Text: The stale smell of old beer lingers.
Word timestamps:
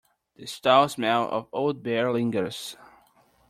The 0.35 0.47
stale 0.47 0.89
smell 0.89 1.29
of 1.29 1.47
old 1.53 1.83
beer 1.83 2.11
lingers. 2.11 2.75